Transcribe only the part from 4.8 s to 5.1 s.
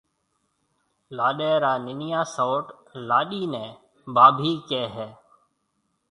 هيَ۔